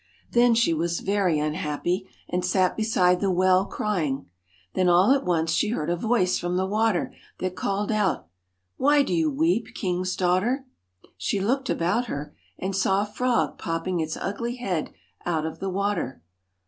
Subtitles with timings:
[0.31, 4.25] Then she was very unhappy, and sat beside the well crying.
[4.73, 9.03] Then, all at once, she heard a voice from the water that called out:* Why
[9.03, 10.65] do you weep, king's daughter?'
[11.17, 14.91] She looked about her, and saw a frog popping its ugly head
[15.23, 16.23] out of the water.